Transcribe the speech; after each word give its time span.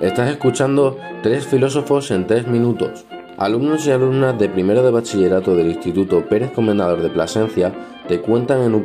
Estás 0.00 0.30
escuchando 0.30 0.98
Tres 1.22 1.46
filósofos 1.46 2.10
en 2.10 2.26
tres 2.26 2.46
minutos. 2.46 3.06
Alumnos 3.38 3.86
y 3.86 3.90
alumnas 3.90 4.38
de 4.38 4.50
primero 4.50 4.82
de 4.82 4.90
bachillerato 4.90 5.56
del 5.56 5.68
Instituto 5.68 6.28
Pérez 6.28 6.50
Comendador 6.52 7.00
de 7.00 7.08
Plasencia 7.08 7.72
te 8.06 8.20
cuentan 8.20 8.60
en 8.60 8.74
un 8.74 8.84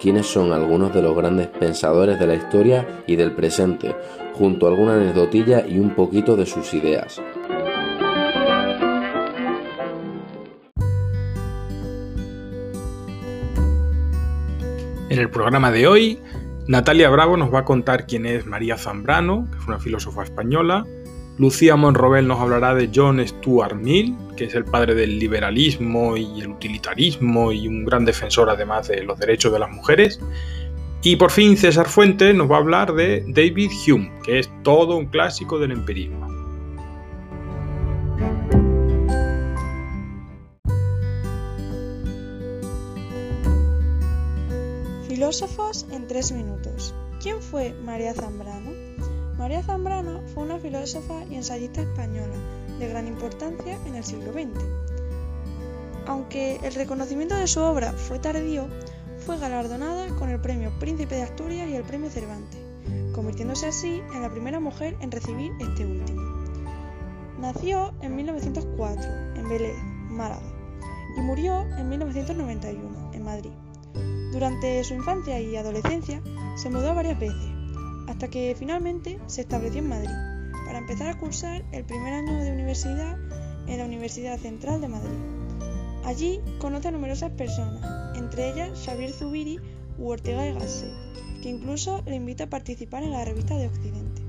quiénes 0.00 0.26
son 0.26 0.52
algunos 0.52 0.92
de 0.92 1.02
los 1.02 1.14
grandes 1.16 1.46
pensadores 1.46 2.18
de 2.18 2.26
la 2.26 2.34
historia 2.34 2.84
y 3.06 3.14
del 3.14 3.32
presente, 3.32 3.94
junto 4.34 4.66
a 4.66 4.70
alguna 4.70 4.94
anecdotilla 4.94 5.64
y 5.64 5.78
un 5.78 5.94
poquito 5.94 6.36
de 6.36 6.46
sus 6.46 6.74
ideas. 6.74 7.22
En 15.10 15.18
el 15.18 15.30
programa 15.30 15.70
de 15.70 15.86
hoy 15.86 16.18
Natalia 16.70 17.10
Bravo 17.10 17.36
nos 17.36 17.52
va 17.52 17.58
a 17.58 17.64
contar 17.64 18.06
quién 18.06 18.26
es 18.26 18.46
María 18.46 18.78
Zambrano, 18.78 19.48
que 19.50 19.58
fue 19.58 19.74
una 19.74 19.82
filósofa 19.82 20.22
española. 20.22 20.86
Lucía 21.36 21.74
Monrobel 21.74 22.28
nos 22.28 22.38
hablará 22.38 22.76
de 22.76 22.88
John 22.94 23.18
Stuart 23.26 23.74
Mill, 23.74 24.14
que 24.36 24.44
es 24.44 24.54
el 24.54 24.64
padre 24.64 24.94
del 24.94 25.18
liberalismo 25.18 26.16
y 26.16 26.40
el 26.40 26.46
utilitarismo 26.46 27.50
y 27.50 27.66
un 27.66 27.84
gran 27.84 28.04
defensor 28.04 28.50
además 28.50 28.86
de 28.86 29.02
los 29.02 29.18
derechos 29.18 29.52
de 29.52 29.58
las 29.58 29.70
mujeres. 29.72 30.20
Y 31.02 31.16
por 31.16 31.32
fin 31.32 31.56
César 31.56 31.88
Fuente 31.88 32.32
nos 32.34 32.48
va 32.48 32.54
a 32.54 32.60
hablar 32.60 32.94
de 32.94 33.24
David 33.26 33.72
Hume, 33.88 34.12
que 34.22 34.38
es 34.38 34.48
todo 34.62 34.94
un 34.94 35.06
clásico 35.06 35.58
del 35.58 35.72
empirismo. 35.72 36.29
Filósofos 45.30 45.86
en 45.92 46.08
tres 46.08 46.32
minutos. 46.32 46.92
¿Quién 47.22 47.40
fue 47.40 47.72
María 47.72 48.12
Zambrano? 48.14 48.72
María 49.38 49.62
Zambrano 49.62 50.22
fue 50.34 50.42
una 50.42 50.58
filósofa 50.58 51.24
y 51.30 51.36
ensayista 51.36 51.82
española 51.82 52.34
de 52.80 52.88
gran 52.88 53.06
importancia 53.06 53.78
en 53.86 53.94
el 53.94 54.02
siglo 54.02 54.32
XX. 54.32 54.60
Aunque 56.08 56.58
el 56.64 56.74
reconocimiento 56.74 57.36
de 57.36 57.46
su 57.46 57.60
obra 57.60 57.92
fue 57.92 58.18
tardío, 58.18 58.66
fue 59.24 59.38
galardonada 59.38 60.08
con 60.16 60.30
el 60.30 60.40
Premio 60.40 60.76
Príncipe 60.80 61.14
de 61.14 61.22
Asturias 61.22 61.68
y 61.68 61.76
el 61.76 61.84
Premio 61.84 62.10
Cervantes, 62.10 62.58
convirtiéndose 63.14 63.68
así 63.68 64.02
en 64.12 64.22
la 64.22 64.30
primera 64.30 64.58
mujer 64.58 64.96
en 65.00 65.12
recibir 65.12 65.52
este 65.60 65.86
último. 65.86 66.22
Nació 67.38 67.94
en 68.02 68.16
1904 68.16 69.04
en 69.36 69.48
Vélez, 69.48 69.76
Málaga, 70.08 70.42
y 71.16 71.20
murió 71.20 71.60
en 71.78 71.88
1991 71.88 73.12
en 73.12 73.22
Madrid. 73.22 73.52
Durante 74.32 74.82
su 74.84 74.94
infancia 74.94 75.40
y 75.40 75.56
adolescencia 75.56 76.22
se 76.54 76.70
mudó 76.70 76.94
varias 76.94 77.18
veces, 77.18 77.50
hasta 78.06 78.28
que 78.28 78.54
finalmente 78.56 79.18
se 79.26 79.40
estableció 79.40 79.80
en 79.80 79.88
Madrid, 79.88 80.14
para 80.66 80.78
empezar 80.78 81.08
a 81.08 81.18
cursar 81.18 81.64
el 81.72 81.84
primer 81.84 82.12
año 82.12 82.44
de 82.44 82.52
universidad 82.52 83.18
en 83.66 83.78
la 83.78 83.84
Universidad 83.84 84.38
Central 84.38 84.80
de 84.80 84.88
Madrid. 84.88 85.18
Allí 86.04 86.40
conoce 86.60 86.88
a 86.88 86.90
numerosas 86.92 87.32
personas, 87.32 88.16
entre 88.16 88.50
ellas 88.50 88.78
Xavier 88.84 89.12
Zubiri 89.12 89.58
u 89.98 90.08
Ortega 90.08 90.46
y 90.46 90.54
Gasset, 90.54 90.92
que 91.42 91.48
incluso 91.48 92.02
le 92.06 92.14
invita 92.14 92.44
a 92.44 92.50
participar 92.50 93.02
en 93.02 93.10
la 93.10 93.24
revista 93.24 93.56
de 93.56 93.66
Occidente. 93.66 94.22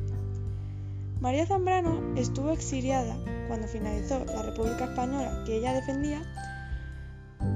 María 1.19 1.45
Zambrano 1.45 2.15
estuvo 2.15 2.49
exiliada 2.49 3.15
cuando 3.47 3.67
finalizó 3.67 4.25
la 4.25 4.41
República 4.41 4.85
Española 4.85 5.43
que 5.45 5.57
ella 5.57 5.73
defendía 5.73 6.23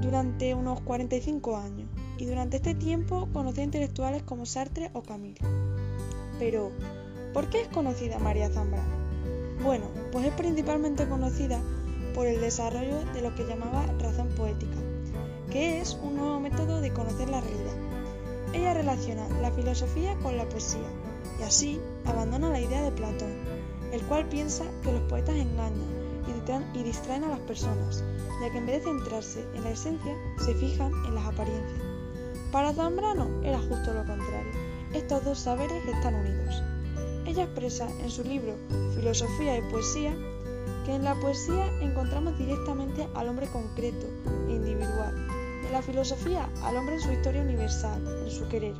durante 0.00 0.54
unos 0.54 0.80
45 0.82 1.56
años 1.56 1.88
y 2.18 2.26
durante 2.26 2.56
este 2.56 2.74
tiempo 2.74 3.28
conoció 3.32 3.62
intelectuales 3.62 4.22
como 4.22 4.46
Sartre 4.46 4.90
o 4.92 5.02
Camille. 5.02 5.40
Pero, 6.38 6.70
¿por 7.32 7.48
qué 7.48 7.62
es 7.62 7.68
conocida 7.68 8.18
María 8.18 8.50
Zambrano? 8.50 8.94
Bueno, 9.62 9.86
pues 10.12 10.26
es 10.26 10.32
principalmente 10.34 11.08
conocida 11.08 11.60
por 12.14 12.26
el 12.26 12.40
desarrollo 12.40 13.04
de 13.12 13.22
lo 13.22 13.34
que 13.34 13.44
llamaba 13.44 13.86
razón 13.98 14.28
poética, 14.36 14.76
que 15.50 15.80
es 15.80 15.98
un 16.02 16.16
nuevo 16.16 16.40
método 16.40 16.80
de 16.80 16.92
conocer 16.92 17.28
la 17.28 17.40
realidad. 17.40 17.76
Ella 18.52 18.74
relaciona 18.74 19.28
la 19.40 19.50
filosofía 19.50 20.16
con 20.22 20.36
la 20.36 20.48
poesía 20.48 20.88
y 21.40 21.42
así 21.42 21.80
abandona 22.04 22.50
la 22.50 22.60
idea 22.60 22.82
de 22.82 22.92
Platón, 22.92 23.34
el 23.92 24.02
cual 24.02 24.28
piensa 24.28 24.64
que 24.82 24.92
los 24.92 25.02
poetas 25.02 25.36
engañan 25.36 25.96
y 26.74 26.82
distraen 26.82 27.24
a 27.24 27.28
las 27.28 27.40
personas, 27.40 28.04
ya 28.40 28.50
que 28.50 28.58
en 28.58 28.66
vez 28.66 28.84
de 28.84 28.90
centrarse 28.90 29.44
en 29.54 29.64
la 29.64 29.70
esencia, 29.70 30.14
se 30.38 30.54
fijan 30.54 30.92
en 31.06 31.14
las 31.14 31.26
apariencias. 31.26 31.85
Para 32.56 32.72
Zambrano 32.72 33.42
era 33.44 33.58
justo 33.58 33.92
lo 33.92 34.06
contrario. 34.06 34.50
Estos 34.94 35.22
dos 35.26 35.38
saberes 35.38 35.84
están 35.84 36.14
unidos. 36.14 36.62
Ella 37.26 37.42
expresa 37.42 37.86
en 38.02 38.08
su 38.08 38.24
libro 38.24 38.56
Filosofía 38.94 39.58
y 39.58 39.70
Poesía 39.70 40.16
que 40.86 40.94
en 40.94 41.04
la 41.04 41.14
poesía 41.16 41.66
encontramos 41.82 42.38
directamente 42.38 43.06
al 43.14 43.28
hombre 43.28 43.46
concreto 43.48 44.06
e 44.48 44.52
individual, 44.52 45.14
en 45.66 45.70
la 45.70 45.82
filosofía 45.82 46.48
al 46.62 46.78
hombre 46.78 46.94
en 46.94 47.02
su 47.02 47.12
historia 47.12 47.42
universal, 47.42 48.02
en 48.24 48.30
su 48.30 48.48
querer. 48.48 48.74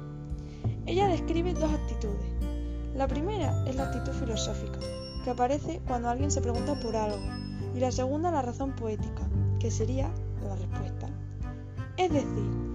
Ella 0.86 1.08
describe 1.08 1.52
dos 1.52 1.70
actitudes. 1.70 2.32
La 2.94 3.06
primera 3.06 3.62
es 3.68 3.76
la 3.76 3.90
actitud 3.90 4.18
filosófica, 4.18 4.78
que 5.22 5.28
aparece 5.28 5.82
cuando 5.86 6.08
alguien 6.08 6.30
se 6.30 6.40
pregunta 6.40 6.80
por 6.80 6.96
algo, 6.96 7.20
y 7.74 7.80
la 7.80 7.92
segunda 7.92 8.30
la 8.30 8.40
razón 8.40 8.74
poética, 8.74 9.28
que 9.60 9.70
sería 9.70 10.08
la 10.48 10.56
respuesta. 10.56 11.10
Es 11.98 12.10
decir, 12.10 12.65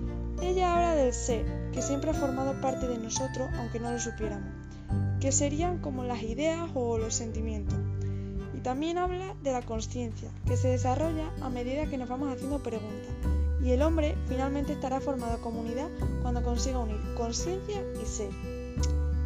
ella 0.42 0.74
habla 0.74 0.96
del 0.96 1.14
ser, 1.14 1.46
que 1.72 1.82
siempre 1.82 2.12
ha 2.12 2.14
formado 2.14 2.60
parte 2.62 2.88
de 2.88 2.98
nosotros 2.98 3.50
aunque 3.58 3.80
no 3.80 3.92
lo 3.92 4.00
supiéramos, 4.00 4.50
que 5.20 5.32
serían 5.32 5.80
como 5.80 6.04
las 6.04 6.24
ideas 6.24 6.70
o 6.74 6.98
los 6.98 7.14
sentimientos. 7.14 7.78
Y 8.54 8.60
también 8.60 8.98
habla 8.98 9.36
de 9.44 9.52
la 9.52 9.62
conciencia, 9.62 10.30
que 10.46 10.58
se 10.58 10.70
desarrolla 10.70 11.32
a 11.42 11.50
medida 11.50 11.90
que 11.90 11.98
nos 11.98 12.10
vamos 12.10 12.34
haciendo 12.34 12.62
preguntas. 12.62 13.14
Y 13.64 13.72
el 13.72 13.84
hombre 13.84 14.16
finalmente 14.28 14.74
estará 14.74 15.00
formado 15.00 15.40
como 15.42 15.62
unidad 15.62 15.90
cuando 16.22 16.44
consiga 16.44 16.80
unir 16.80 17.00
conciencia 17.16 17.84
y 18.02 18.06
ser. 18.06 18.32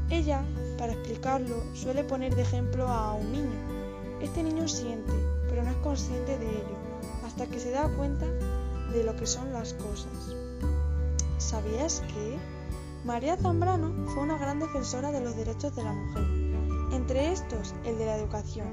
Ella, 0.10 0.44
para 0.78 0.94
explicarlo, 0.94 1.64
suele 1.74 2.04
poner 2.04 2.36
de 2.36 2.42
ejemplo 2.42 2.88
a 2.88 3.14
un 3.14 3.32
niño. 3.32 4.22
Este 4.22 4.44
niño 4.44 4.68
siente, 4.68 5.14
pero 5.50 5.64
no 5.64 5.72
es 5.72 5.78
consciente 5.78 6.38
de 6.38 6.50
ello, 6.50 6.78
hasta 7.26 7.48
que 7.48 7.60
se 7.60 7.72
da 7.72 7.90
cuenta 7.96 8.26
de 8.94 9.04
lo 9.04 9.16
que 9.16 9.26
son 9.26 9.52
las 9.54 9.74
cosas. 9.74 10.45
¿Sabías 11.46 12.02
que? 12.08 12.40
María 13.06 13.38
Zambrano 13.38 14.08
fue 14.08 14.24
una 14.24 14.40
gran 14.40 14.60
defensora 14.60 15.12
de 15.12 15.22
los 15.22 15.36
derechos 15.36 15.76
de 15.76 15.84
la 15.84 15.94
mujer, 15.94 16.24
entre 16.92 17.32
estos 17.32 17.76
el 17.86 18.00
de 18.00 18.08
la 18.08 18.18
educación, 18.18 18.66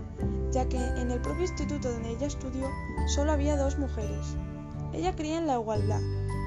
ya 0.50 0.66
que 0.66 0.78
en 0.78 1.10
el 1.10 1.20
propio 1.20 1.42
instituto 1.42 1.92
donde 1.92 2.12
ella 2.12 2.28
estudió 2.28 2.66
solo 3.14 3.32
había 3.32 3.58
dos 3.58 3.78
mujeres. 3.78 4.36
Ella 4.94 5.14
creía 5.14 5.36
en 5.36 5.48
la 5.48 5.56
igualdad, 5.56 6.00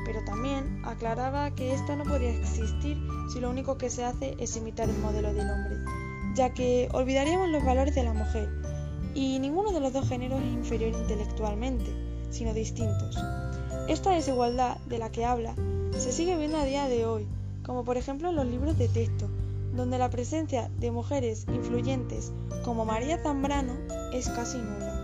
pero 0.03 0.23
también 0.25 0.81
aclaraba 0.83 1.51
que 1.51 1.75
esta 1.75 1.95
no 1.95 2.05
podía 2.05 2.31
existir 2.31 2.97
si 3.31 3.39
lo 3.39 3.51
único 3.51 3.77
que 3.77 3.91
se 3.91 4.03
hace 4.03 4.35
es 4.39 4.57
imitar 4.57 4.89
el 4.89 4.97
modelo 4.97 5.31
del 5.31 5.47
hombre, 5.47 5.77
ya 6.33 6.55
que 6.55 6.89
olvidaríamos 6.91 7.49
los 7.49 7.63
valores 7.63 7.93
de 7.93 8.03
la 8.03 8.13
mujer, 8.13 8.49
y 9.13 9.37
ninguno 9.37 9.71
de 9.71 9.79
los 9.79 9.93
dos 9.93 10.09
géneros 10.09 10.41
es 10.41 10.53
inferior 10.53 10.91
intelectualmente, 10.91 11.93
sino 12.31 12.51
distintos. 12.51 13.15
Esta 13.87 14.09
desigualdad 14.09 14.77
de 14.87 14.97
la 14.97 15.11
que 15.11 15.23
habla 15.23 15.53
se 15.97 16.11
sigue 16.11 16.37
viendo 16.37 16.57
a 16.57 16.65
día 16.65 16.87
de 16.87 17.05
hoy, 17.05 17.25
como 17.65 17.83
por 17.83 17.97
ejemplo 17.97 18.29
en 18.29 18.35
los 18.35 18.45
libros 18.45 18.77
de 18.77 18.87
texto, 18.87 19.27
donde 19.75 19.97
la 19.97 20.09
presencia 20.09 20.69
de 20.79 20.91
mujeres 20.91 21.45
influyentes 21.47 22.31
como 22.63 22.85
María 22.85 23.17
Zambrano 23.17 23.73
es 24.13 24.29
casi 24.29 24.57
nula. 24.57 25.01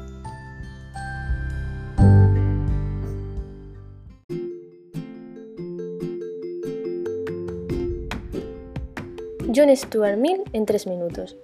John 9.53 9.75
Stuart 9.75 10.17
Mill 10.17 10.43
en 10.53 10.65
tres 10.65 10.87
minutos. 10.87 11.35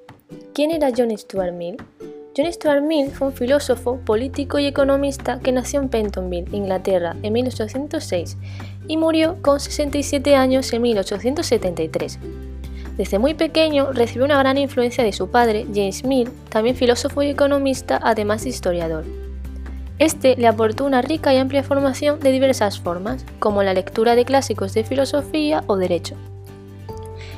¿Quién 0.53 0.71
era 0.71 0.91
John 0.95 1.15
Stuart 1.17 1.53
Mill? 1.53 1.75
John 2.37 2.51
Stuart 2.53 2.81
Mill 2.81 3.09
fue 3.09 3.27
un 3.27 3.33
filósofo, 3.33 3.97
político 4.05 4.59
y 4.59 4.65
economista 4.65 5.39
que 5.39 5.51
nació 5.51 5.81
en 5.81 5.89
Pentonville, 5.89 6.55
Inglaterra, 6.55 7.17
en 7.23 7.33
1806 7.33 8.37
y 8.87 8.97
murió 8.97 9.37
con 9.41 9.59
67 9.59 10.35
años 10.35 10.71
en 10.73 10.81
1873. 10.81 12.19
Desde 12.97 13.19
muy 13.19 13.35
pequeño 13.35 13.91
recibió 13.91 14.25
una 14.25 14.39
gran 14.39 14.57
influencia 14.57 15.03
de 15.03 15.13
su 15.13 15.29
padre, 15.29 15.67
James 15.73 16.03
Mill, 16.03 16.29
también 16.49 16.75
filósofo 16.75 17.21
y 17.21 17.29
economista, 17.29 17.99
además 18.01 18.43
de 18.43 18.49
historiador. 18.49 19.05
Este 19.99 20.35
le 20.35 20.47
aportó 20.47 20.85
una 20.85 21.01
rica 21.01 21.33
y 21.33 21.37
amplia 21.37 21.63
formación 21.63 22.19
de 22.19 22.31
diversas 22.31 22.79
formas, 22.79 23.25
como 23.39 23.63
la 23.63 23.73
lectura 23.73 24.15
de 24.15 24.25
clásicos 24.25 24.73
de 24.73 24.83
filosofía 24.83 25.63
o 25.67 25.77
derecho. 25.77 26.15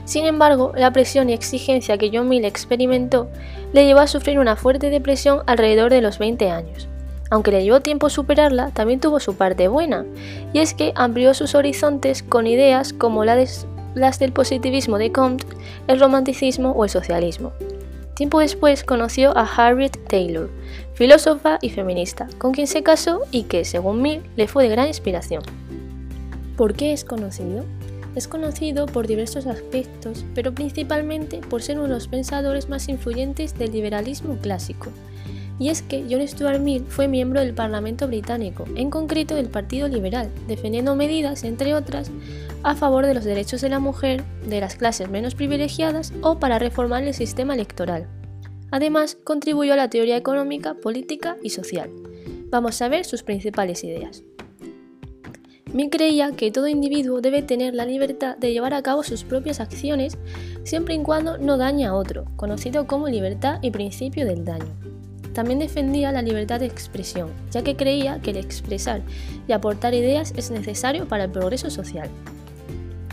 Sin 0.05 0.25
embargo, 0.25 0.73
la 0.75 0.91
presión 0.91 1.29
y 1.29 1.33
exigencia 1.33 1.97
que 1.97 2.09
John 2.11 2.27
Mill 2.27 2.43
experimentó 2.43 3.29
le 3.73 3.85
llevó 3.85 3.99
a 3.99 4.07
sufrir 4.07 4.39
una 4.39 4.55
fuerte 4.55 4.89
depresión 4.89 5.41
alrededor 5.45 5.91
de 5.91 6.01
los 6.01 6.19
20 6.19 6.49
años. 6.49 6.87
Aunque 7.29 7.51
le 7.51 7.63
llevó 7.63 7.79
tiempo 7.81 8.09
superarla, 8.09 8.71
también 8.71 8.99
tuvo 8.99 9.19
su 9.19 9.35
parte 9.35 9.67
buena, 9.67 10.05
y 10.53 10.59
es 10.59 10.73
que 10.73 10.93
amplió 10.95 11.33
sus 11.33 11.55
horizontes 11.55 12.23
con 12.23 12.47
ideas 12.47 12.91
como 12.93 13.23
las 13.23 14.19
del 14.19 14.31
positivismo 14.31 14.97
de 14.97 15.11
Comte, 15.11 15.45
el 15.87 15.99
romanticismo 15.99 16.71
o 16.71 16.83
el 16.83 16.89
socialismo. 16.89 17.53
Tiempo 18.15 18.39
después 18.39 18.83
conoció 18.83 19.37
a 19.37 19.43
Harriet 19.43 19.97
Taylor, 20.07 20.49
filósofa 20.93 21.57
y 21.61 21.69
feminista, 21.69 22.27
con 22.37 22.51
quien 22.51 22.67
se 22.67 22.83
casó 22.83 23.21
y 23.31 23.43
que, 23.43 23.63
según 23.63 24.01
Mill, 24.01 24.23
le 24.35 24.47
fue 24.47 24.63
de 24.63 24.69
gran 24.69 24.87
inspiración. 24.87 25.43
¿Por 26.57 26.73
qué 26.73 26.91
es 26.91 27.05
conocido? 27.05 27.63
Es 28.15 28.27
conocido 28.27 28.87
por 28.87 29.07
diversos 29.07 29.45
aspectos, 29.45 30.25
pero 30.35 30.53
principalmente 30.53 31.39
por 31.49 31.61
ser 31.61 31.77
uno 31.77 31.87
de 31.87 31.93
los 31.93 32.09
pensadores 32.09 32.67
más 32.67 32.89
influyentes 32.89 33.57
del 33.57 33.71
liberalismo 33.71 34.35
clásico. 34.41 34.89
Y 35.59 35.69
es 35.69 35.81
que 35.81 36.05
John 36.09 36.25
Stuart 36.25 36.59
Mill 36.59 36.85
fue 36.87 37.07
miembro 37.07 37.41
del 37.41 37.53
Parlamento 37.53 38.07
británico, 38.07 38.65
en 38.75 38.89
concreto 38.89 39.35
del 39.35 39.49
Partido 39.49 39.89
Liberal, 39.89 40.31
defendiendo 40.47 40.95
medidas, 40.95 41.43
entre 41.43 41.75
otras, 41.75 42.09
a 42.63 42.75
favor 42.75 43.05
de 43.05 43.13
los 43.13 43.25
derechos 43.25 43.61
de 43.61 43.69
la 43.69 43.79
mujer, 43.79 44.23
de 44.47 44.61
las 44.61 44.75
clases 44.75 45.09
menos 45.09 45.35
privilegiadas 45.35 46.13
o 46.21 46.39
para 46.39 46.59
reformar 46.59 47.03
el 47.03 47.13
sistema 47.13 47.53
electoral. 47.53 48.07
Además, 48.71 49.17
contribuyó 49.23 49.73
a 49.73 49.77
la 49.77 49.89
teoría 49.89 50.15
económica, 50.15 50.75
política 50.75 51.37
y 51.43 51.49
social. 51.49 51.89
Vamos 52.49 52.81
a 52.81 52.87
ver 52.87 53.05
sus 53.05 53.23
principales 53.23 53.83
ideas. 53.83 54.23
Mill 55.73 55.89
creía 55.91 56.31
que 56.31 56.51
todo 56.51 56.67
individuo 56.67 57.21
debe 57.21 57.43
tener 57.43 57.75
la 57.75 57.85
libertad 57.85 58.37
de 58.37 58.51
llevar 58.51 58.73
a 58.73 58.81
cabo 58.81 59.03
sus 59.03 59.23
propias 59.23 59.59
acciones 59.59 60.17
siempre 60.63 60.95
y 60.95 61.03
cuando 61.03 61.37
no 61.37 61.57
dañe 61.57 61.85
a 61.85 61.93
otro, 61.93 62.25
conocido 62.35 62.87
como 62.87 63.07
libertad 63.07 63.59
y 63.61 63.69
principio 63.69 64.25
del 64.25 64.45
daño. 64.45 64.75
También 65.33 65.59
defendía 65.59 66.11
la 66.11 66.21
libertad 66.21 66.59
de 66.59 66.65
expresión, 66.65 67.29
ya 67.51 67.61
que 67.63 67.75
creía 67.75 68.19
que 68.21 68.31
el 68.31 68.37
expresar 68.37 69.01
y 69.47 69.51
aportar 69.51 69.93
ideas 69.93 70.33
es 70.35 70.51
necesario 70.51 71.07
para 71.07 71.25
el 71.25 71.31
progreso 71.31 71.69
social. 71.69 72.09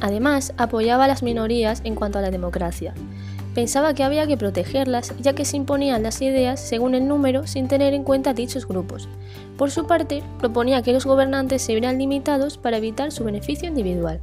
Además, 0.01 0.53
apoyaba 0.57 1.05
a 1.05 1.09
las 1.09 1.23
minorías 1.23 1.81
en 1.85 1.95
cuanto 1.95 2.19
a 2.19 2.23
la 2.23 2.31
democracia. 2.31 2.95
Pensaba 3.55 3.95
que 3.95 4.05
había 4.05 4.27
que 4.27 4.37
protegerlas, 4.37 5.15
ya 5.19 5.33
que 5.33 5.47
se 5.47 5.57
imponían 5.57 6.03
las 6.03 6.21
ideas 6.21 6.61
según 6.61 6.95
el 6.95 7.09
número 7.09 7.47
sin 7.47 7.69
tener 7.69 7.95
en 7.95 8.05
cuenta 8.05 8.35
dichos 8.35 8.69
grupos. 8.69 9.09
Por 9.57 9.71
su 9.71 9.87
parte, 9.87 10.23
proponía 10.39 10.83
que 10.83 10.93
los 10.93 11.07
gobernantes 11.07 11.62
se 11.62 11.73
vieran 11.73 11.97
limitados 11.97 12.59
para 12.59 12.77
evitar 12.77 13.12
su 13.12 13.25
beneficio 13.25 13.67
individual. 13.67 14.21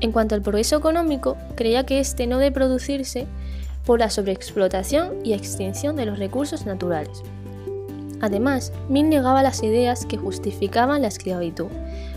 En 0.00 0.12
cuanto 0.12 0.34
al 0.34 0.40
progreso 0.40 0.76
económico, 0.76 1.36
creía 1.56 1.84
que 1.84 2.00
éste 2.00 2.26
no 2.26 2.38
debe 2.38 2.52
producirse 2.52 3.26
por 3.88 4.00
la 4.00 4.10
sobreexplotación 4.10 5.14
y 5.24 5.32
extinción 5.32 5.96
de 5.96 6.04
los 6.04 6.18
recursos 6.18 6.66
naturales. 6.66 7.22
Además, 8.20 8.70
Mill 8.90 9.08
negaba 9.08 9.42
las 9.42 9.62
ideas 9.62 10.04
que 10.04 10.18
justificaban 10.18 11.00
la 11.00 11.08
esclavitud, 11.08 11.68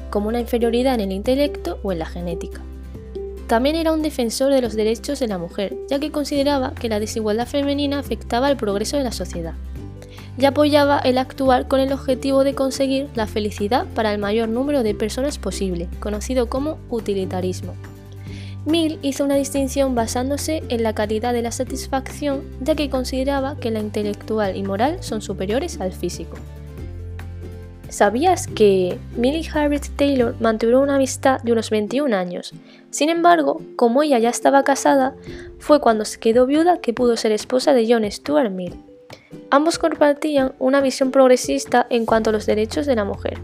como 0.09 0.27
una 0.27 0.41
inferioridad 0.41 0.95
en 0.95 0.99
el 0.99 1.11
intelecto 1.13 1.79
o 1.81 1.93
en 1.93 1.99
la 1.99 2.05
genética. 2.05 2.59
También 3.47 3.77
era 3.77 3.93
un 3.93 4.01
defensor 4.01 4.51
de 4.51 4.61
los 4.61 4.73
derechos 4.73 5.21
de 5.21 5.29
la 5.29 5.37
mujer, 5.37 5.77
ya 5.89 5.97
que 5.97 6.11
consideraba 6.11 6.73
que 6.73 6.89
la 6.89 6.99
desigualdad 6.99 7.47
femenina 7.47 7.99
afectaba 7.99 8.47
al 8.47 8.57
progreso 8.57 8.97
de 8.97 9.05
la 9.05 9.13
sociedad. 9.13 9.53
Y 10.37 10.43
apoyaba 10.43 10.99
el 10.99 11.17
actuar 11.17 11.69
con 11.69 11.79
el 11.79 11.93
objetivo 11.93 12.43
de 12.43 12.53
conseguir 12.53 13.07
la 13.15 13.27
felicidad 13.27 13.85
para 13.95 14.11
el 14.11 14.19
mayor 14.19 14.49
número 14.49 14.83
de 14.83 14.93
personas 14.93 15.37
posible, 15.37 15.87
conocido 16.01 16.49
como 16.49 16.79
utilitarismo. 16.89 17.75
Mill 18.65 18.99
hizo 19.01 19.23
una 19.23 19.35
distinción 19.35 19.95
basándose 19.95 20.63
en 20.69 20.83
la 20.83 20.93
calidad 20.93 21.33
de 21.33 21.41
la 21.41 21.51
satisfacción, 21.51 22.43
ya 22.61 22.75
que 22.75 22.89
consideraba 22.89 23.57
que 23.57 23.71
la 23.71 23.79
intelectual 23.79 24.55
y 24.55 24.63
moral 24.63 25.01
son 25.01 25.21
superiores 25.21 25.81
al 25.81 25.91
físico. 25.93 26.37
¿Sabías 27.89 28.47
que 28.47 28.99
Millie 29.17 29.49
Harriet 29.53 29.89
Taylor 29.97 30.35
mantuvieron 30.39 30.83
una 30.83 30.95
amistad 30.95 31.41
de 31.41 31.51
unos 31.51 31.69
21 31.71 32.15
años? 32.15 32.53
Sin 32.89 33.09
embargo, 33.09 33.61
como 33.75 34.03
ella 34.03 34.19
ya 34.19 34.29
estaba 34.29 34.63
casada, 34.63 35.15
fue 35.59 35.81
cuando 35.81 36.05
se 36.05 36.19
quedó 36.19 36.45
viuda 36.45 36.79
que 36.79 36.93
pudo 36.93 37.17
ser 37.17 37.33
esposa 37.33 37.73
de 37.73 37.91
John 37.91 38.09
Stuart 38.09 38.51
Mill. 38.51 38.75
Ambos 39.49 39.77
compartían 39.77 40.53
una 40.59 40.79
visión 40.79 41.11
progresista 41.11 41.87
en 41.89 42.05
cuanto 42.05 42.29
a 42.29 42.33
los 42.33 42.45
derechos 42.45 42.85
de 42.85 42.95
la 42.95 43.03
mujer, 43.03 43.41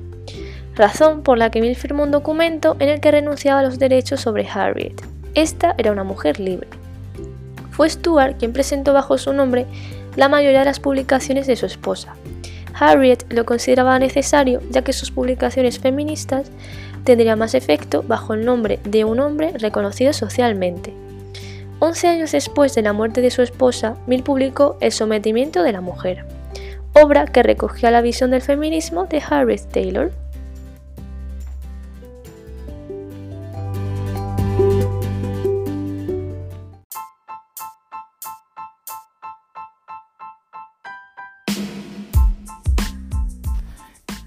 razón 0.78 1.24
por 1.24 1.38
la 1.38 1.50
que 1.50 1.60
Mill 1.60 1.76
firmó 1.76 2.04
un 2.04 2.12
documento 2.12 2.78
en 2.80 2.90
el 2.90 3.02
que 3.02 3.12
renunciaba 3.12 3.60
a 3.60 3.64
los 3.64 3.80
derechos 3.80 4.22
sobre 4.22 4.48
Harriet. 4.48 5.02
Esta 5.34 5.76
era 5.78 5.92
una 5.92 6.04
mujer 6.04 6.40
libre. 6.40 6.70
Fue 7.72 7.90
Stuart 7.90 8.38
quien 8.40 8.54
presentó 8.54 8.94
bajo 8.94 9.18
su 9.18 9.34
nombre 9.34 9.66
la 10.16 10.30
mayoría 10.30 10.60
de 10.60 10.66
las 10.66 10.80
publicaciones 10.80 11.46
de 11.46 11.56
su 11.56 11.66
esposa, 11.66 12.16
Harriet 12.80 13.26
lo 13.30 13.46
consideraba 13.46 13.98
necesario 14.00 14.62
ya 14.70 14.84
que 14.84 14.94
sus 14.94 15.12
publicaciones 15.12 15.80
feministas 15.80 16.52
tendrían 17.04 17.40
más 17.40 17.56
efecto 17.56 18.04
bajo 18.04 18.34
el 18.34 18.46
nombre 18.46 18.80
de 18.84 19.06
un 19.06 19.20
hombre 19.20 19.54
reconocido 19.58 20.14
socialmente. 20.14 20.94
Once 21.80 22.08
años 22.08 22.32
después 22.32 22.74
de 22.76 22.82
la 22.82 22.94
muerte 22.94 23.22
de 23.22 23.32
su 23.32 23.42
esposa, 23.42 23.98
Mill 24.08 24.24
publicó 24.24 24.78
El 24.80 24.92
sometimiento 24.92 25.64
de 25.64 25.72
la 25.72 25.82
mujer, 25.82 26.26
obra 26.94 27.26
que 27.26 27.44
recogía 27.44 27.92
la 27.92 28.02
visión 28.02 28.32
del 28.32 28.42
feminismo 28.42 29.06
de 29.06 29.22
Harriet 29.28 29.62
Taylor. 29.72 30.12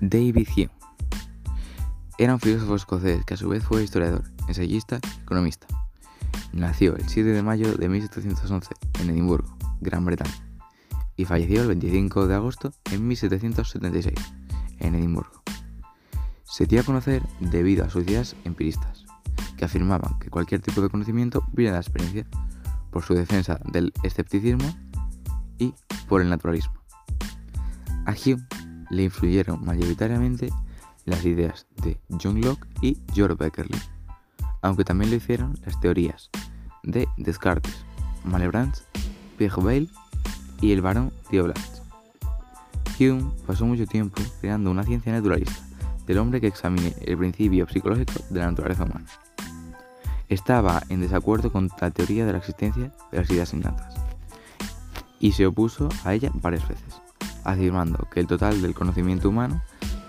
David 0.00 0.48
Hume. 0.56 0.70
Era 2.18 2.34
un 2.34 2.40
filósofo 2.40 2.74
escocés 2.74 3.24
que 3.24 3.34
a 3.34 3.36
su 3.36 3.48
vez 3.48 3.64
fue 3.64 3.84
historiador, 3.84 4.24
ensayista 4.48 4.98
y 5.02 5.22
economista. 5.22 5.66
Nació 6.52 6.96
el 6.96 7.08
7 7.08 7.28
de 7.30 7.42
mayo 7.42 7.74
de 7.74 7.88
1711 7.88 8.74
en 9.00 9.10
Edimburgo, 9.10 9.56
Gran 9.80 10.04
Bretaña, 10.04 10.34
y 11.16 11.24
falleció 11.24 11.62
el 11.62 11.68
25 11.68 12.26
de 12.26 12.34
agosto 12.34 12.72
de 12.90 12.98
1776 12.98 14.14
en 14.78 14.94
Edimburgo. 14.94 15.42
Se 16.44 16.66
dio 16.66 16.80
a 16.80 16.84
conocer 16.84 17.22
debido 17.40 17.84
a 17.84 17.90
sus 17.90 18.04
ideas 18.04 18.36
empiristas, 18.44 19.04
que 19.56 19.66
afirmaban 19.66 20.18
que 20.18 20.30
cualquier 20.30 20.62
tipo 20.62 20.80
de 20.80 20.88
conocimiento 20.88 21.44
viene 21.52 21.70
de 21.70 21.76
la 21.76 21.82
experiencia, 21.82 22.26
por 22.90 23.04
su 23.04 23.14
defensa 23.14 23.60
del 23.70 23.92
escepticismo 24.02 24.64
y 25.58 25.74
por 26.08 26.22
el 26.22 26.28
naturalismo. 26.28 26.74
A 28.06 28.12
Hume 28.12 28.44
le 28.90 29.04
influyeron 29.04 29.64
mayoritariamente 29.64 30.50
las 31.06 31.24
ideas 31.24 31.66
de 31.82 31.98
John 32.22 32.40
Locke 32.40 32.66
y 32.82 32.98
George 33.14 33.36
Beckerley, 33.36 33.80
aunque 34.62 34.84
también 34.84 35.10
lo 35.10 35.16
hicieron 35.16 35.58
las 35.64 35.80
teorías 35.80 36.30
de 36.82 37.08
Descartes, 37.16 37.84
Malebranche, 38.24 38.82
Bayle 39.38 39.88
y 40.60 40.72
el 40.72 40.82
barón 40.82 41.12
Theobald. 41.30 41.56
Hume 42.98 43.30
pasó 43.46 43.64
mucho 43.64 43.86
tiempo 43.86 44.20
creando 44.40 44.70
una 44.70 44.84
ciencia 44.84 45.12
naturalista 45.12 45.66
del 46.06 46.18
hombre 46.18 46.40
que 46.40 46.48
examine 46.48 46.94
el 47.00 47.16
principio 47.16 47.66
psicológico 47.66 48.12
de 48.28 48.40
la 48.40 48.46
naturaleza 48.50 48.84
humana. 48.84 49.06
Estaba 50.28 50.82
en 50.90 51.00
desacuerdo 51.00 51.50
con 51.50 51.70
la 51.80 51.90
teoría 51.90 52.26
de 52.26 52.32
la 52.32 52.38
existencia 52.38 52.92
de 53.10 53.18
las 53.18 53.30
ideas 53.30 53.54
innatas 53.54 53.94
y 55.18 55.32
se 55.32 55.46
opuso 55.46 55.88
a 56.04 56.14
ella 56.14 56.30
varias 56.34 56.68
veces 56.68 56.99
afirmando 57.44 58.08
que 58.12 58.20
el 58.20 58.26
total 58.26 58.62
del 58.62 58.74
conocimiento 58.74 59.28
humano 59.28 59.62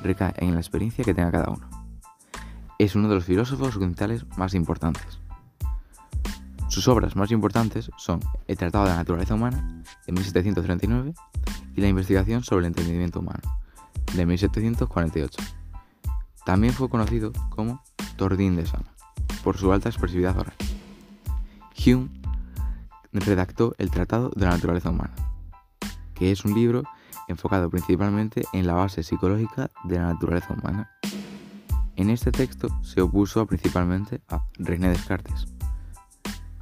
recae 0.04 0.34
en 0.38 0.54
la 0.54 0.60
experiencia 0.60 1.04
que 1.04 1.14
tenga 1.14 1.32
cada 1.32 1.50
uno. 1.50 1.70
Es 2.80 2.96
uno 2.96 3.10
de 3.10 3.16
los 3.16 3.26
filósofos 3.26 3.70
occidentales 3.70 4.26
más 4.38 4.54
importantes. 4.54 5.20
Sus 6.68 6.88
obras 6.88 7.16
más 7.16 7.32
importantes 7.32 7.92
son 7.98 8.22
El 8.48 8.58
Tratado 8.58 8.86
de 8.86 8.92
la 8.92 8.98
Naturaleza 8.98 9.36
Humana, 9.36 9.84
de 10.08 10.14
1739, 10.14 11.14
y 11.76 11.82
La 11.82 11.88
Investigación 11.88 12.44
sobre 12.44 12.62
el 12.62 12.68
Entendimiento 12.68 13.20
Humano, 13.20 13.42
de 14.14 14.26
1748. 14.26 15.38
También 16.46 16.74
fue 16.74 16.90
conocido 16.90 17.34
como 17.50 17.84
Tordín 18.16 18.56
de 18.56 18.66
Sama, 18.66 18.94
por 19.44 19.58
su 19.58 19.72
alta 19.72 19.90
expresividad 19.90 20.38
oral. 20.38 20.56
Hume 21.86 22.10
redactó 23.12 23.74
El 23.78 23.92
Tratado 23.92 24.32
de 24.36 24.46
la 24.46 24.52
Naturaleza 24.52 24.90
Humana, 24.90 25.14
que 26.14 26.32
es 26.32 26.46
un 26.46 26.54
libro 26.54 26.84
enfocado 27.32 27.70
principalmente 27.70 28.44
en 28.54 28.68
la 28.68 28.74
base 28.74 29.04
psicológica 29.04 29.72
de 29.86 29.98
la 29.98 30.14
naturaleza 30.14 30.54
humana. 30.54 30.92
En 31.96 32.10
este 32.10 32.32
texto 32.32 32.68
se 32.84 33.02
opuso 33.02 33.46
principalmente 33.46 34.22
a 34.30 34.46
René 34.58 34.90
Descartes. 34.90 35.48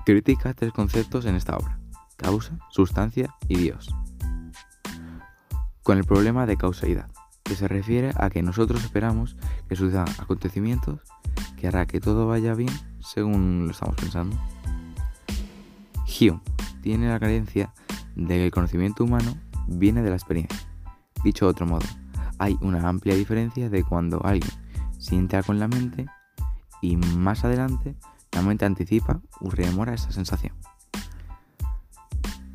Critica 0.05 0.53
tres 0.53 0.71
conceptos 0.71 1.25
en 1.25 1.35
esta 1.35 1.55
obra, 1.57 1.79
causa, 2.17 2.57
sustancia 2.69 3.35
y 3.47 3.57
Dios. 3.57 3.93
Con 5.83 5.97
el 5.97 6.05
problema 6.05 6.45
de 6.45 6.57
causalidad, 6.57 7.09
que 7.43 7.55
se 7.55 7.67
refiere 7.67 8.11
a 8.15 8.29
que 8.29 8.43
nosotros 8.43 8.83
esperamos 8.83 9.35
que 9.67 9.75
sucedan 9.75 10.07
acontecimientos 10.19 10.99
que 11.57 11.67
hará 11.67 11.85
que 11.85 11.99
todo 11.99 12.27
vaya 12.27 12.53
bien 12.53 12.71
según 12.99 13.65
lo 13.65 13.71
estamos 13.71 13.95
pensando. 13.95 14.38
Hume 16.05 16.39
tiene 16.81 17.09
la 17.09 17.19
creencia 17.19 17.73
de 18.15 18.27
que 18.27 18.45
el 18.45 18.51
conocimiento 18.51 19.03
humano 19.03 19.35
viene 19.69 20.01
de 20.01 20.09
la 20.09 20.15
experiencia. 20.15 20.59
Dicho 21.23 21.45
de 21.45 21.51
otro 21.51 21.65
modo, 21.65 21.85
hay 22.38 22.57
una 22.61 22.88
amplia 22.88 23.15
diferencia 23.15 23.69
de 23.69 23.83
cuando 23.83 24.23
alguien 24.23 24.51
siente 24.97 25.35
algo 25.38 25.53
en 25.53 25.59
la 25.59 25.67
mente 25.67 26.05
y 26.81 26.95
más 26.97 27.43
adelante 27.43 27.95
la 28.31 28.41
mente 28.41 28.65
anticipa 28.65 29.21
o 29.41 29.49
rememora 29.49 29.93
esa 29.93 30.11
sensación. 30.11 30.53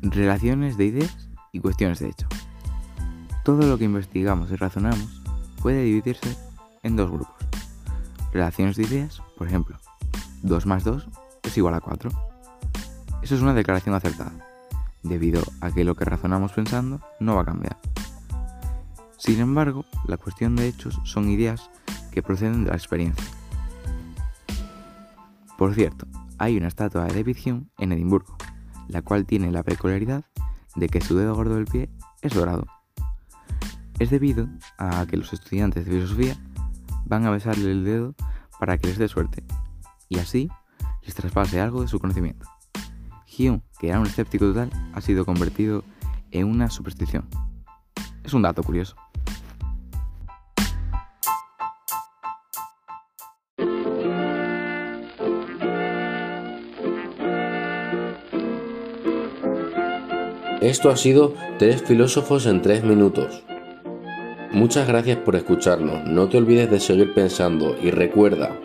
Relaciones 0.01 0.77
de 0.77 0.85
ideas 0.85 1.29
y 1.51 1.59
cuestiones 1.59 1.99
de 1.99 2.09
hecho. 2.09 2.27
Todo 3.43 3.67
lo 3.67 3.77
que 3.77 3.85
investigamos 3.85 4.51
y 4.51 4.55
razonamos 4.55 5.21
puede 5.61 5.83
dividirse 5.83 6.35
en 6.83 6.95
dos 6.95 7.11
grupos. 7.11 7.35
Relaciones 8.33 8.75
de 8.75 8.83
ideas, 8.83 9.21
por 9.37 9.47
ejemplo, 9.47 9.77
2 10.43 10.65
más 10.65 10.83
2 10.83 11.07
es 11.43 11.57
igual 11.57 11.73
a 11.73 11.81
4. 11.81 12.09
Eso 13.21 13.35
es 13.35 13.41
una 13.41 13.53
declaración 13.53 13.95
acertada, 13.95 14.33
debido 15.07 15.41
a 15.61 15.71
que 15.71 15.83
lo 15.83 15.95
que 15.95 16.05
razonamos 16.05 16.51
pensando 16.51 17.01
no 17.19 17.35
va 17.35 17.41
a 17.41 17.45
cambiar. 17.45 17.77
Sin 19.17 19.39
embargo, 19.39 19.85
la 20.05 20.17
cuestión 20.17 20.55
de 20.55 20.67
hechos 20.67 20.99
son 21.03 21.29
ideas 21.29 21.69
que 22.11 22.21
proceden 22.21 22.63
de 22.63 22.71
la 22.71 22.77
experiencia. 22.77 23.25
Por 25.57 25.73
cierto, 25.73 26.05
hay 26.37 26.57
una 26.57 26.67
estatua 26.67 27.05
de 27.05 27.13
David 27.13 27.37
Hume 27.45 27.65
en 27.77 27.91
Edimburgo, 27.91 28.35
la 28.87 29.01
cual 29.01 29.25
tiene 29.25 29.51
la 29.51 29.63
peculiaridad 29.63 30.25
de 30.75 30.89
que 30.89 31.01
su 31.01 31.17
dedo 31.17 31.35
gordo 31.35 31.55
del 31.55 31.65
pie 31.65 31.89
es 32.21 32.33
dorado. 32.33 32.65
Es 33.99 34.09
debido 34.09 34.47
a 34.77 35.05
que 35.05 35.17
los 35.17 35.31
estudiantes 35.31 35.85
de 35.85 35.91
filosofía 35.91 36.35
van 37.05 37.25
a 37.25 37.31
besarle 37.31 37.71
el 37.71 37.85
dedo 37.85 38.15
para 38.59 38.77
que 38.77 38.87
les 38.87 38.97
dé 38.97 39.07
suerte, 39.07 39.43
y 40.09 40.19
así 40.19 40.49
les 41.03 41.15
traspase 41.15 41.61
algo 41.61 41.81
de 41.81 41.87
su 41.87 41.99
conocimiento. 41.99 42.45
Hume, 43.37 43.61
que 43.85 43.91
era 43.91 43.99
un 43.99 44.07
escéptico 44.07 44.45
total, 44.45 44.71
ha 44.93 45.01
sido 45.01 45.25
convertido 45.25 45.83
en 46.31 46.47
una 46.47 46.71
superstición. 46.71 47.25
Es 48.23 48.33
un 48.33 48.41
dato 48.41 48.63
curioso. 48.63 48.95
Esto 60.61 60.89
ha 60.89 60.97
sido 60.97 61.35
Tres 61.59 61.83
filósofos 61.83 62.47
en 62.47 62.61
tres 62.61 62.83
minutos. 62.83 63.43
Muchas 64.51 64.87
gracias 64.87 65.17
por 65.19 65.35
escucharnos, 65.35 66.05
no 66.05 66.27
te 66.27 66.37
olvides 66.37 66.69
de 66.69 66.81
seguir 66.81 67.13
pensando 67.13 67.77
y 67.81 67.91
recuerda, 67.91 68.59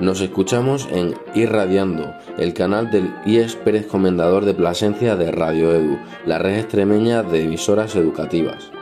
nos 0.00 0.20
escuchamos 0.20 0.88
en 0.90 1.14
Irradiando, 1.34 2.14
el 2.38 2.52
canal 2.54 2.90
del 2.90 3.14
IES 3.26 3.58
Comendador 3.88 4.44
de 4.44 4.54
Plasencia 4.54 5.16
de 5.16 5.30
Radio 5.30 5.72
Edu, 5.74 5.98
la 6.26 6.38
red 6.38 6.58
extremeña 6.58 7.22
de 7.22 7.44
emisoras 7.44 7.94
educativas. 7.96 8.73